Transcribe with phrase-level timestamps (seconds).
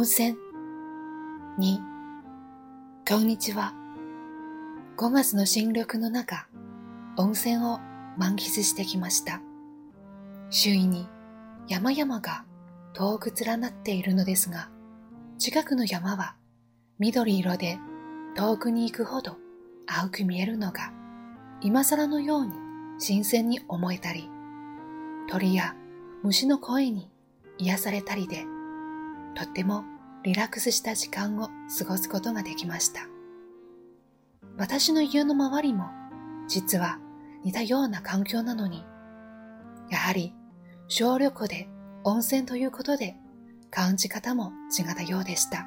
[0.00, 0.34] 温泉
[1.58, 1.78] に、
[3.06, 3.74] こんにちは。
[4.96, 6.48] 5月の新緑の中、
[7.18, 7.78] 温泉を
[8.16, 9.42] 満喫してきました。
[10.48, 11.06] 周囲に
[11.68, 12.46] 山々が
[12.94, 14.70] 遠く連なっているのですが、
[15.36, 16.34] 近くの山は
[16.98, 17.78] 緑色で
[18.36, 19.36] 遠くに行くほど
[19.86, 20.94] 青く見えるのが
[21.60, 22.54] 今更のように
[22.98, 24.30] 新鮮に思えたり、
[25.28, 25.74] 鳥や
[26.22, 27.10] 虫の声に
[27.58, 28.46] 癒されたりで、
[29.40, 29.84] とっても
[30.22, 33.06] リラックスした時間を過ごすことができました。
[34.58, 35.86] 私の家の周りも
[36.46, 36.98] 実は
[37.42, 38.84] 似たような環境なのに、
[39.88, 40.34] やはり
[40.88, 41.70] 小旅行で
[42.04, 43.16] 温泉ということで
[43.70, 45.66] 感じ方も違ったようでした。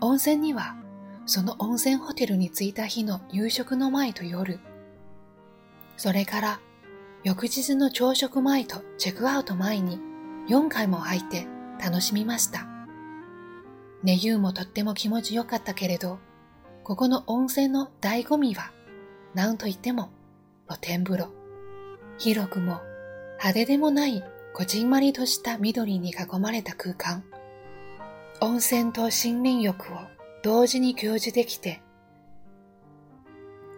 [0.00, 0.76] 温泉には
[1.26, 4.60] その温泉ホテルに着いた日の夕食の前と夜、
[5.96, 6.60] それから
[7.24, 9.98] 翌日の朝食前とチェックアウト前に
[10.48, 11.46] 4回も入って
[11.78, 12.66] 楽しみました。
[14.02, 16.18] 寝湯もとっても気持ちよかったけれど、
[16.84, 18.72] ここの温泉の醍醐味は
[19.34, 20.10] 何と言っても
[20.66, 21.32] 露天風呂。
[22.16, 22.80] 広くも
[23.32, 24.24] 派手でもない
[24.54, 27.24] こじんまりとした緑に囲まれた空間。
[28.40, 29.10] 温泉と森
[29.42, 29.96] 林浴を
[30.42, 31.82] 同時に享受できて、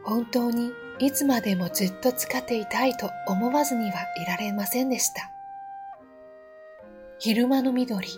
[0.04, 5.39] 本当にいつまでもずっと使っていたいと思わずにはいられませんでした。
[7.22, 8.08] 昼間の緑、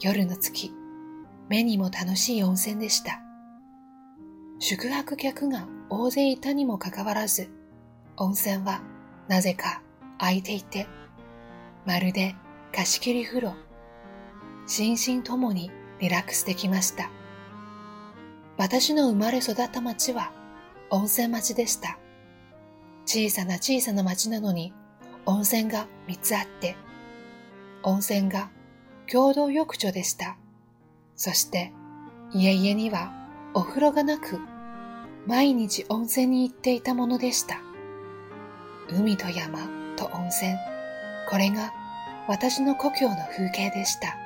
[0.00, 0.72] 夜の月、
[1.50, 3.20] 目にも楽しい温泉でした。
[4.58, 7.50] 宿泊客が大勢いたにもかかわらず、
[8.16, 8.80] 温泉は
[9.28, 9.82] なぜか
[10.18, 10.86] 空いていて、
[11.84, 12.34] まるで
[12.74, 13.54] 貸し切り風呂、
[14.66, 17.10] 心身ともにリラックスできました。
[18.56, 20.32] 私の生まれ育った町は
[20.88, 21.98] 温泉町でした。
[23.04, 24.72] 小さな小さな町なのに
[25.26, 26.76] 温泉が3つあって、
[27.82, 28.50] 温泉が
[29.10, 30.36] 共同浴場でした。
[31.16, 31.72] そして
[32.32, 33.12] 家々には
[33.54, 34.38] お風呂がなく、
[35.26, 37.60] 毎日温泉に行っていたものでした。
[38.88, 39.58] 海と山
[39.96, 40.54] と温泉、
[41.28, 41.72] これが
[42.28, 44.21] 私の故郷の風景でした。